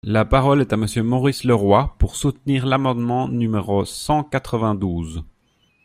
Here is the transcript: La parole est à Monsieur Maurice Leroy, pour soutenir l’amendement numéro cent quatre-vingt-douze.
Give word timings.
La 0.07 0.25
parole 0.25 0.61
est 0.61 0.73
à 0.73 0.77
Monsieur 0.77 1.03
Maurice 1.03 1.43
Leroy, 1.43 1.93
pour 1.99 2.15
soutenir 2.15 2.65
l’amendement 2.65 3.27
numéro 3.29 3.85
cent 3.85 4.23
quatre-vingt-douze. 4.23 5.23